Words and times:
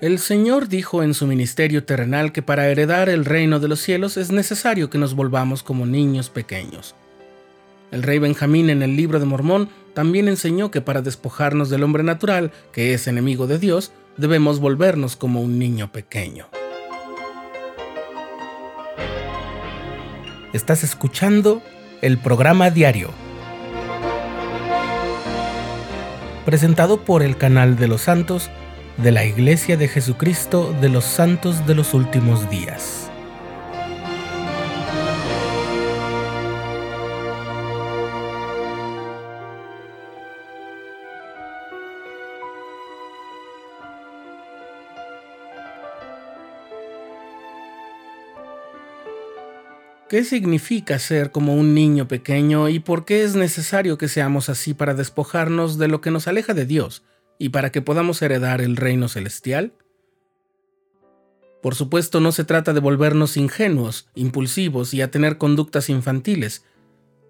El 0.00 0.18
Señor 0.18 0.68
dijo 0.68 1.02
en 1.02 1.12
su 1.12 1.26
ministerio 1.26 1.84
terrenal 1.84 2.32
que 2.32 2.40
para 2.40 2.68
heredar 2.68 3.10
el 3.10 3.26
reino 3.26 3.60
de 3.60 3.68
los 3.68 3.80
cielos 3.80 4.16
es 4.16 4.32
necesario 4.32 4.88
que 4.88 4.96
nos 4.96 5.14
volvamos 5.14 5.62
como 5.62 5.84
niños 5.84 6.30
pequeños. 6.30 6.94
El 7.90 8.02
rey 8.02 8.18
Benjamín 8.18 8.70
en 8.70 8.82
el 8.82 8.96
libro 8.96 9.20
de 9.20 9.26
Mormón 9.26 9.68
también 9.92 10.28
enseñó 10.28 10.70
que 10.70 10.80
para 10.80 11.02
despojarnos 11.02 11.68
del 11.68 11.82
hombre 11.82 12.02
natural, 12.02 12.50
que 12.72 12.94
es 12.94 13.08
enemigo 13.08 13.46
de 13.46 13.58
Dios, 13.58 13.92
debemos 14.16 14.58
volvernos 14.58 15.16
como 15.16 15.42
un 15.42 15.58
niño 15.58 15.92
pequeño. 15.92 16.48
Estás 20.54 20.82
escuchando 20.82 21.60
el 22.00 22.16
programa 22.16 22.70
diario, 22.70 23.10
presentado 26.46 27.04
por 27.04 27.22
el 27.22 27.36
canal 27.36 27.76
de 27.76 27.86
los 27.86 28.00
santos 28.00 28.50
de 29.02 29.12
la 29.12 29.24
Iglesia 29.24 29.78
de 29.78 29.88
Jesucristo 29.88 30.76
de 30.80 30.90
los 30.90 31.04
Santos 31.04 31.66
de 31.66 31.74
los 31.74 31.94
Últimos 31.94 32.50
Días. 32.50 33.10
¿Qué 50.08 50.24
significa 50.24 50.98
ser 50.98 51.30
como 51.30 51.54
un 51.54 51.72
niño 51.72 52.06
pequeño 52.06 52.68
y 52.68 52.80
por 52.80 53.04
qué 53.06 53.22
es 53.22 53.34
necesario 53.34 53.96
que 53.96 54.08
seamos 54.08 54.50
así 54.50 54.74
para 54.74 54.92
despojarnos 54.92 55.78
de 55.78 55.88
lo 55.88 56.00
que 56.02 56.10
nos 56.10 56.26
aleja 56.26 56.52
de 56.52 56.66
Dios 56.66 57.02
y 57.40 57.48
para 57.48 57.72
que 57.72 57.80
podamos 57.80 58.20
heredar 58.20 58.60
el 58.60 58.76
reino 58.76 59.08
celestial? 59.08 59.72
Por 61.62 61.74
supuesto, 61.74 62.20
no 62.20 62.32
se 62.32 62.44
trata 62.44 62.74
de 62.74 62.80
volvernos 62.80 63.38
ingenuos, 63.38 64.08
impulsivos 64.14 64.92
y 64.92 65.00
a 65.00 65.10
tener 65.10 65.38
conductas 65.38 65.88
infantiles, 65.88 66.66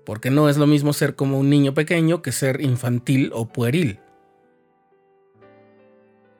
porque 0.04 0.30
no 0.30 0.48
es 0.48 0.56
lo 0.56 0.66
mismo 0.66 0.92
ser 0.92 1.14
como 1.14 1.38
un 1.38 1.48
niño 1.48 1.74
pequeño 1.74 2.22
que 2.22 2.32
ser 2.32 2.60
infantil 2.60 3.30
o 3.32 3.48
pueril. 3.48 4.00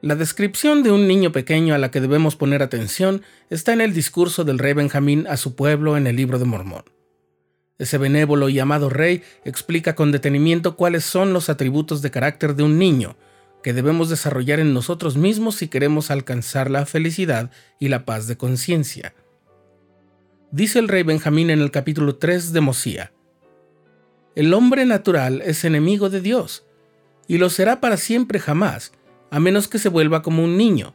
La 0.01 0.15
descripción 0.15 0.83
de 0.83 0.91
un 0.91 1.07
niño 1.07 1.31
pequeño 1.31 1.73
a 1.73 1.77
la 1.77 1.91
que 1.91 2.01
debemos 2.01 2.35
poner 2.35 2.63
atención 2.63 3.21
está 3.49 3.71
en 3.71 3.79
el 3.79 3.93
discurso 3.93 4.43
del 4.43 4.59
rey 4.59 4.73
Benjamín 4.73 5.27
a 5.29 5.37
su 5.37 5.55
pueblo 5.55 5.95
en 5.95 6.07
el 6.07 6.17
libro 6.17 6.39
de 6.39 6.45
Mormón. 6.45 6.83
Ese 7.77 7.97
benévolo 7.97 8.49
y 8.49 8.59
amado 8.59 8.89
rey 8.89 9.23
explica 9.45 9.95
con 9.95 10.11
detenimiento 10.11 10.75
cuáles 10.75 11.05
son 11.05 11.31
los 11.31 11.49
atributos 11.49 12.01
de 12.01 12.11
carácter 12.11 12.55
de 12.55 12.63
un 12.63 12.77
niño, 12.77 13.15
que 13.61 13.73
debemos 13.73 14.09
desarrollar 14.09 14.59
en 14.59 14.73
nosotros 14.73 15.17
mismos 15.17 15.55
si 15.55 15.67
queremos 15.67 16.11
alcanzar 16.11 16.71
la 16.71 16.85
felicidad 16.85 17.51
y 17.79 17.89
la 17.89 18.05
paz 18.05 18.27
de 18.27 18.37
conciencia. 18.37 19.13
Dice 20.51 20.79
el 20.79 20.87
rey 20.87 21.03
Benjamín 21.03 21.49
en 21.49 21.61
el 21.61 21.71
capítulo 21.71 22.15
3 22.15 22.53
de 22.53 22.61
Mosía, 22.61 23.13
El 24.35 24.53
hombre 24.53 24.85
natural 24.85 25.41
es 25.45 25.63
enemigo 25.63 26.09
de 26.09 26.21
Dios, 26.21 26.65
y 27.27 27.37
lo 27.37 27.49
será 27.49 27.79
para 27.79 27.97
siempre 27.97 28.39
jamás, 28.39 28.91
a 29.29 29.39
menos 29.39 29.67
que 29.67 29.79
se 29.79 29.89
vuelva 29.89 30.21
como 30.21 30.43
un 30.43 30.57
niño, 30.57 30.93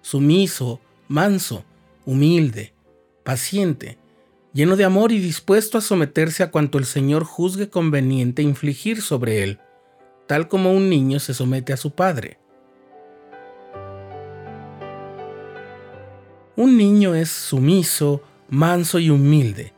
sumiso, 0.00 0.80
manso, 1.08 1.64
humilde, 2.06 2.72
paciente, 3.24 3.98
lleno 4.54 4.76
de 4.76 4.84
amor 4.84 5.12
y 5.12 5.18
dispuesto 5.18 5.76
a 5.76 5.82
someterse 5.82 6.42
a 6.42 6.50
cuanto 6.50 6.78
el 6.78 6.86
Señor 6.86 7.24
juzgue 7.24 7.68
conveniente 7.68 8.42
infligir 8.42 9.02
sobre 9.02 9.42
él 9.42 9.60
tal 10.28 10.46
como 10.46 10.72
un 10.72 10.88
niño 10.90 11.18
se 11.18 11.34
somete 11.34 11.72
a 11.72 11.76
su 11.76 11.90
padre. 11.92 12.38
Un 16.54 16.76
niño 16.76 17.14
es 17.14 17.30
sumiso, 17.30 18.22
manso 18.48 18.98
y 18.98 19.10
humilde. 19.10 19.72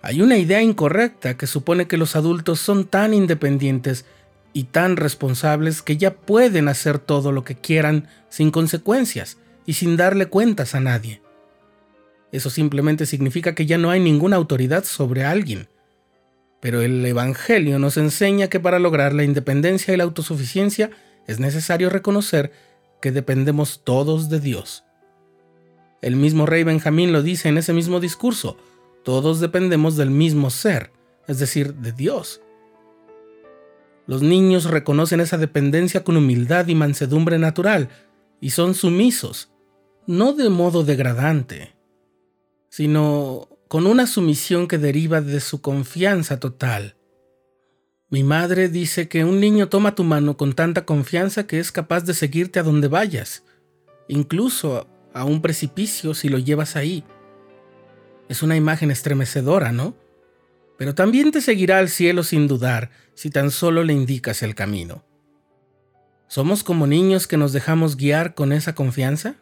Hay 0.00 0.22
una 0.22 0.36
idea 0.36 0.62
incorrecta 0.62 1.36
que 1.36 1.46
supone 1.46 1.88
que 1.88 1.96
los 1.96 2.14
adultos 2.14 2.60
son 2.60 2.84
tan 2.84 3.12
independientes 3.12 4.04
y 4.52 4.64
tan 4.64 4.96
responsables 4.96 5.82
que 5.82 5.96
ya 5.96 6.14
pueden 6.14 6.68
hacer 6.68 7.00
todo 7.00 7.32
lo 7.32 7.42
que 7.42 7.56
quieran 7.56 8.06
sin 8.28 8.52
consecuencias 8.52 9.38
y 9.66 9.72
sin 9.72 9.96
darle 9.96 10.26
cuentas 10.26 10.76
a 10.76 10.80
nadie. 10.80 11.20
Eso 12.30 12.48
simplemente 12.48 13.06
significa 13.06 13.54
que 13.56 13.66
ya 13.66 13.78
no 13.78 13.90
hay 13.90 13.98
ninguna 13.98 14.36
autoridad 14.36 14.84
sobre 14.84 15.24
alguien 15.24 15.68
pero 16.64 16.80
el 16.80 17.04
Evangelio 17.04 17.78
nos 17.78 17.98
enseña 17.98 18.48
que 18.48 18.58
para 18.58 18.78
lograr 18.78 19.12
la 19.12 19.22
independencia 19.22 19.92
y 19.92 19.98
la 19.98 20.04
autosuficiencia 20.04 20.88
es 21.26 21.38
necesario 21.38 21.90
reconocer 21.90 22.52
que 23.02 23.12
dependemos 23.12 23.82
todos 23.84 24.30
de 24.30 24.40
Dios. 24.40 24.82
El 26.00 26.16
mismo 26.16 26.46
rey 26.46 26.64
Benjamín 26.64 27.12
lo 27.12 27.22
dice 27.22 27.50
en 27.50 27.58
ese 27.58 27.74
mismo 27.74 28.00
discurso, 28.00 28.56
todos 29.02 29.40
dependemos 29.40 29.98
del 29.98 30.08
mismo 30.08 30.48
ser, 30.48 30.90
es 31.28 31.38
decir, 31.38 31.74
de 31.74 31.92
Dios. 31.92 32.40
Los 34.06 34.22
niños 34.22 34.64
reconocen 34.64 35.20
esa 35.20 35.36
dependencia 35.36 36.02
con 36.02 36.16
humildad 36.16 36.66
y 36.68 36.74
mansedumbre 36.74 37.38
natural 37.38 37.90
y 38.40 38.50
son 38.50 38.72
sumisos, 38.72 39.50
no 40.06 40.32
de 40.32 40.48
modo 40.48 40.82
degradante, 40.82 41.74
sino 42.70 43.53
con 43.68 43.86
una 43.86 44.06
sumisión 44.06 44.68
que 44.68 44.78
deriva 44.78 45.20
de 45.20 45.40
su 45.40 45.60
confianza 45.60 46.38
total. 46.38 46.96
Mi 48.10 48.22
madre 48.22 48.68
dice 48.68 49.08
que 49.08 49.24
un 49.24 49.40
niño 49.40 49.68
toma 49.68 49.94
tu 49.94 50.04
mano 50.04 50.36
con 50.36 50.52
tanta 50.52 50.84
confianza 50.84 51.46
que 51.46 51.58
es 51.58 51.72
capaz 51.72 52.04
de 52.04 52.14
seguirte 52.14 52.60
a 52.60 52.62
donde 52.62 52.88
vayas, 52.88 53.42
incluso 54.08 54.86
a 55.12 55.24
un 55.24 55.42
precipicio 55.42 56.14
si 56.14 56.28
lo 56.28 56.38
llevas 56.38 56.76
ahí. 56.76 57.04
Es 58.28 58.42
una 58.42 58.56
imagen 58.56 58.90
estremecedora, 58.90 59.72
¿no? 59.72 59.96
Pero 60.76 60.94
también 60.94 61.30
te 61.30 61.40
seguirá 61.40 61.78
al 61.78 61.88
cielo 61.88 62.22
sin 62.22 62.46
dudar 62.46 62.90
si 63.14 63.30
tan 63.30 63.50
solo 63.50 63.84
le 63.84 63.92
indicas 63.92 64.42
el 64.42 64.54
camino. 64.54 65.04
¿Somos 66.28 66.64
como 66.64 66.86
niños 66.86 67.26
que 67.26 67.36
nos 67.36 67.52
dejamos 67.52 67.96
guiar 67.96 68.34
con 68.34 68.52
esa 68.52 68.74
confianza? 68.74 69.36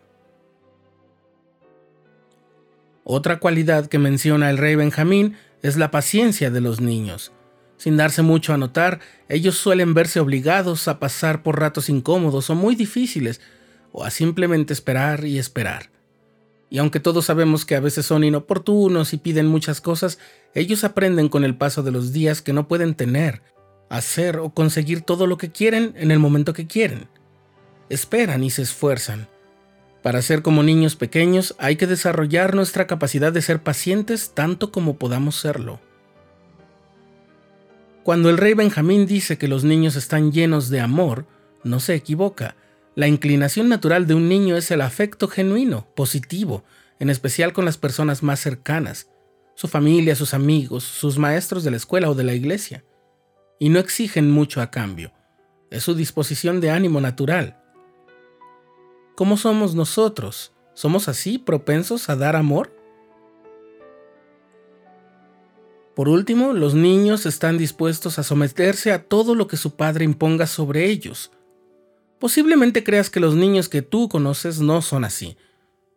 Otra 3.04 3.38
cualidad 3.38 3.86
que 3.86 3.98
menciona 3.98 4.50
el 4.50 4.58
rey 4.58 4.76
Benjamín 4.76 5.36
es 5.62 5.76
la 5.76 5.90
paciencia 5.90 6.50
de 6.50 6.60
los 6.60 6.80
niños. 6.80 7.32
Sin 7.76 7.96
darse 7.96 8.22
mucho 8.22 8.54
a 8.54 8.58
notar, 8.58 9.00
ellos 9.28 9.56
suelen 9.56 9.92
verse 9.92 10.20
obligados 10.20 10.86
a 10.86 11.00
pasar 11.00 11.42
por 11.42 11.58
ratos 11.58 11.88
incómodos 11.88 12.48
o 12.48 12.54
muy 12.54 12.76
difíciles, 12.76 13.40
o 13.90 14.04
a 14.04 14.10
simplemente 14.10 14.72
esperar 14.72 15.24
y 15.24 15.38
esperar. 15.38 15.90
Y 16.70 16.78
aunque 16.78 17.00
todos 17.00 17.26
sabemos 17.26 17.66
que 17.66 17.74
a 17.74 17.80
veces 17.80 18.06
son 18.06 18.24
inoportunos 18.24 19.12
y 19.12 19.18
piden 19.18 19.46
muchas 19.46 19.80
cosas, 19.80 20.18
ellos 20.54 20.84
aprenden 20.84 21.28
con 21.28 21.44
el 21.44 21.56
paso 21.56 21.82
de 21.82 21.90
los 21.90 22.12
días 22.12 22.40
que 22.40 22.52
no 22.52 22.68
pueden 22.68 22.94
tener, 22.94 23.42
hacer 23.90 24.38
o 24.38 24.50
conseguir 24.50 25.02
todo 25.02 25.26
lo 25.26 25.36
que 25.36 25.52
quieren 25.52 25.92
en 25.96 26.10
el 26.10 26.18
momento 26.18 26.54
que 26.54 26.66
quieren. 26.66 27.08
Esperan 27.90 28.42
y 28.42 28.48
se 28.48 28.62
esfuerzan, 28.62 29.28
para 30.02 30.20
ser 30.20 30.42
como 30.42 30.62
niños 30.62 30.96
pequeños 30.96 31.54
hay 31.58 31.76
que 31.76 31.86
desarrollar 31.86 32.54
nuestra 32.54 32.86
capacidad 32.86 33.32
de 33.32 33.42
ser 33.42 33.62
pacientes 33.62 34.32
tanto 34.34 34.72
como 34.72 34.96
podamos 34.96 35.36
serlo. 35.36 35.80
Cuando 38.02 38.30
el 38.30 38.36
rey 38.36 38.54
Benjamín 38.54 39.06
dice 39.06 39.38
que 39.38 39.46
los 39.46 39.62
niños 39.62 39.94
están 39.94 40.32
llenos 40.32 40.70
de 40.70 40.80
amor, 40.80 41.26
no 41.62 41.78
se 41.78 41.94
equivoca. 41.94 42.56
La 42.96 43.06
inclinación 43.06 43.68
natural 43.68 44.08
de 44.08 44.14
un 44.14 44.28
niño 44.28 44.56
es 44.56 44.72
el 44.72 44.80
afecto 44.80 45.28
genuino, 45.28 45.86
positivo, 45.94 46.64
en 46.98 47.10
especial 47.10 47.52
con 47.52 47.64
las 47.64 47.78
personas 47.78 48.24
más 48.24 48.40
cercanas, 48.40 49.08
su 49.54 49.68
familia, 49.68 50.16
sus 50.16 50.34
amigos, 50.34 50.82
sus 50.82 51.16
maestros 51.16 51.62
de 51.62 51.70
la 51.70 51.76
escuela 51.76 52.10
o 52.10 52.14
de 52.16 52.24
la 52.24 52.34
iglesia. 52.34 52.84
Y 53.60 53.68
no 53.68 53.78
exigen 53.78 54.32
mucho 54.32 54.60
a 54.60 54.72
cambio. 54.72 55.12
Es 55.70 55.84
su 55.84 55.94
disposición 55.94 56.60
de 56.60 56.70
ánimo 56.70 57.00
natural. 57.00 57.61
¿Cómo 59.14 59.36
somos 59.36 59.74
nosotros? 59.74 60.52
¿Somos 60.72 61.06
así 61.06 61.38
propensos 61.38 62.08
a 62.08 62.16
dar 62.16 62.34
amor? 62.34 62.74
Por 65.94 66.08
último, 66.08 66.54
los 66.54 66.74
niños 66.74 67.26
están 67.26 67.58
dispuestos 67.58 68.18
a 68.18 68.22
someterse 68.22 68.90
a 68.90 69.02
todo 69.02 69.34
lo 69.34 69.46
que 69.48 69.58
su 69.58 69.76
padre 69.76 70.06
imponga 70.06 70.46
sobre 70.46 70.86
ellos. 70.86 71.30
Posiblemente 72.18 72.82
creas 72.82 73.10
que 73.10 73.20
los 73.20 73.34
niños 73.34 73.68
que 73.68 73.82
tú 73.82 74.08
conoces 74.08 74.60
no 74.60 74.80
son 74.80 75.04
así, 75.04 75.36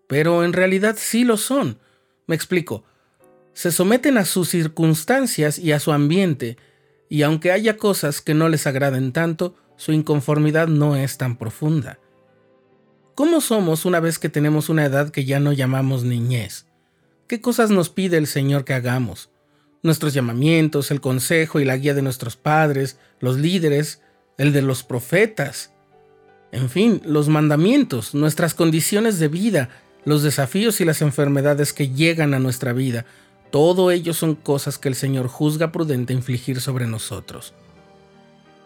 pero 0.08 0.44
en 0.44 0.52
realidad 0.52 0.98
sí 1.00 1.24
lo 1.24 1.38
son. 1.38 1.80
Me 2.28 2.36
explico. 2.36 2.84
Se 3.54 3.72
someten 3.72 4.18
a 4.18 4.26
sus 4.26 4.50
circunstancias 4.50 5.58
y 5.58 5.72
a 5.72 5.80
su 5.80 5.94
ambiente, 5.94 6.58
y 7.08 7.22
aunque 7.22 7.54
haya 7.54 7.78
cosas 7.78 8.20
que 8.20 8.34
no 8.34 8.50
les 8.50 8.68
agraden 8.68 9.14
tanto, 9.14 9.56
su 9.78 9.94
inconformidad 9.94 10.68
no 10.68 10.98
es 10.98 11.18
tan 11.18 11.38
profunda. 11.38 12.00
¿Cómo 13.16 13.40
somos 13.40 13.86
una 13.86 14.02
vez 14.02 14.20
que 14.20 14.28
tenemos 14.28 14.68
una 14.68 14.84
edad 14.84 15.10
que 15.10 15.24
ya 15.24 15.40
no 15.40 15.54
llamamos 15.54 16.04
niñez? 16.04 16.66
¿Qué 17.28 17.40
cosas 17.40 17.70
nos 17.70 17.90
pide 17.90 18.18
el 18.18 18.28
Señor 18.28 18.66
que 18.66 18.74
hagamos? 18.74 19.30
Nuestros 19.84 20.14
llamamientos, 20.14 20.92
el 20.92 21.00
consejo 21.00 21.62
y 21.62 21.66
la 21.66 21.78
guía 21.78 21.94
de 21.94 22.02
nuestros 22.02 22.36
padres, 22.36 23.00
los 23.22 23.38
líderes, 23.38 24.02
el 24.38 24.52
de 24.52 24.62
los 24.62 24.84
profetas. 24.84 25.72
En 26.52 26.70
fin, 26.70 27.02
los 27.06 27.30
mandamientos, 27.30 28.14
nuestras 28.14 28.54
condiciones 28.54 29.18
de 29.18 29.30
vida, 29.30 29.70
los 30.04 30.22
desafíos 30.22 30.82
y 30.82 30.86
las 30.86 31.02
enfermedades 31.02 31.72
que 31.72 31.88
llegan 31.88 32.34
a 32.34 32.40
nuestra 32.40 32.74
vida, 32.74 33.06
todo 33.50 33.92
ello 33.92 34.14
son 34.14 34.36
cosas 34.36 34.78
que 34.78 34.90
el 34.90 34.96
Señor 34.96 35.28
juzga 35.30 35.72
prudente 35.72 36.12
infligir 36.12 36.60
sobre 36.60 36.86
nosotros. 36.86 37.54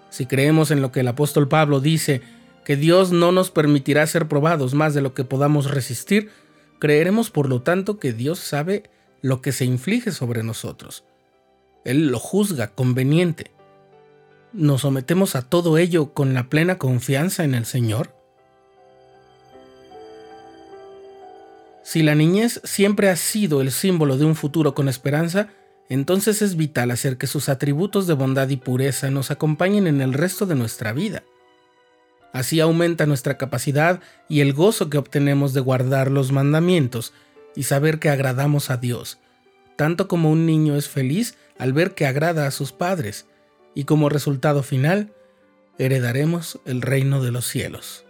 Si 0.10 0.26
creemos 0.26 0.72
en 0.72 0.82
lo 0.82 0.92
que 0.92 1.02
el 1.02 1.08
apóstol 1.08 1.48
Pablo 1.48 1.82
dice, 1.82 2.24
que 2.70 2.76
Dios 2.76 3.12
no 3.12 3.32
nos 3.32 3.50
permitirá 3.50 4.06
ser 4.06 4.28
probados 4.28 4.76
más 4.76 4.94
de 4.94 5.02
lo 5.02 5.16
que 5.16 5.24
podamos 5.24 5.72
resistir, 5.72 6.30
creeremos 6.78 7.32
por 7.32 7.50
lo 7.50 7.64
tanto 7.64 7.98
que 7.98 8.14
Dios 8.14 8.38
sabe 8.38 8.92
lo 9.24 9.42
que 9.42 9.54
se 9.54 9.66
inflige 9.66 10.12
sobre 10.12 10.44
nosotros. 10.44 11.04
Él 11.84 12.10
lo 12.10 12.20
juzga 12.20 12.68
conveniente. 12.68 13.50
¿Nos 14.54 14.82
sometemos 14.82 15.36
a 15.36 15.42
todo 15.42 15.80
ello 15.80 16.14
con 16.14 16.36
la 16.36 16.48
plena 16.48 16.78
confianza 16.78 17.44
en 17.44 17.56
el 17.56 17.66
Señor? 17.66 18.14
Si 21.82 22.04
la 22.04 22.14
niñez 22.14 22.62
siempre 22.66 23.10
ha 23.10 23.16
sido 23.16 23.62
el 23.62 23.72
símbolo 23.72 24.16
de 24.16 24.26
un 24.26 24.36
futuro 24.36 24.76
con 24.76 24.90
esperanza, 24.90 25.48
entonces 25.90 26.44
es 26.44 26.56
vital 26.56 26.92
hacer 26.92 27.18
que 27.18 27.26
sus 27.26 27.50
atributos 27.50 28.06
de 28.06 28.14
bondad 28.14 28.48
y 28.50 28.58
pureza 28.58 29.10
nos 29.10 29.32
acompañen 29.32 29.88
en 29.88 30.02
el 30.02 30.14
resto 30.14 30.46
de 30.46 30.54
nuestra 30.54 30.94
vida. 30.94 31.24
Así 32.32 32.60
aumenta 32.60 33.06
nuestra 33.06 33.38
capacidad 33.38 34.02
y 34.28 34.42
el 34.42 34.54
gozo 34.54 34.90
que 34.90 34.98
obtenemos 34.98 35.54
de 35.54 35.62
guardar 35.62 36.12
los 36.12 36.32
mandamientos 36.32 37.14
y 37.56 37.64
saber 37.64 38.00
que 38.00 38.10
agradamos 38.10 38.70
a 38.70 38.78
Dios, 38.78 39.20
tanto 39.76 40.08
como 40.08 40.30
un 40.32 40.46
niño 40.46 40.76
es 40.76 40.88
feliz 40.88 41.36
al 41.58 41.74
ver 41.74 41.96
que 41.96 42.06
agrada 42.06 42.48
a 42.48 42.52
sus 42.52 42.72
padres, 42.72 43.26
y 43.76 43.86
como 43.86 44.10
resultado 44.10 44.64
final, 44.64 45.14
heredaremos 45.78 46.60
el 46.66 46.82
reino 46.82 47.24
de 47.24 47.32
los 47.32 47.46
cielos. 47.46 48.06